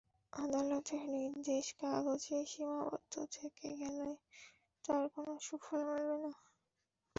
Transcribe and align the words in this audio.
আদালতের 0.33 1.03
নির্দেশ 1.15 1.65
কাগজেই 1.79 2.45
সীমাবদ্ধ 2.45 3.13
থেকে 3.35 3.67
গেলে 3.81 4.09
তার 4.85 5.03
কোনো 5.13 5.33
সুফল 5.41 5.79
মিলবে 5.87 6.17
না। 6.23 6.31